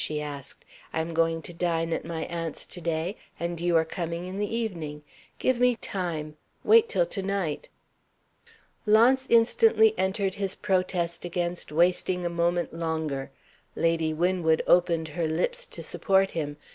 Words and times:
she 0.03 0.19
asked. 0.19 0.65
"I 0.93 0.99
am 0.99 1.13
going 1.13 1.43
to 1.43 1.53
dine 1.53 1.93
at 1.93 2.03
my 2.03 2.23
aunt's 2.23 2.65
to 2.65 2.81
day, 2.81 3.17
and 3.39 3.61
you 3.61 3.77
are 3.77 3.85
coming 3.85 4.25
in 4.25 4.39
the 4.39 4.51
evening. 4.51 5.03
Give 5.37 5.59
me 5.59 5.75
time! 5.75 6.37
Wait 6.63 6.89
till 6.89 7.05
to 7.05 7.21
night." 7.21 7.69
Launce 8.87 9.27
instantly 9.29 9.93
entered 9.99 10.33
his 10.33 10.55
protest 10.55 11.23
against 11.23 11.71
wasting 11.71 12.25
a 12.25 12.29
moment 12.29 12.73
longer. 12.73 13.29
Lady 13.75 14.11
Winwood 14.11 14.63
opened 14.65 15.09
her 15.09 15.27
lips 15.27 15.67
to 15.67 15.83
support 15.83 16.31
him. 16.31 16.57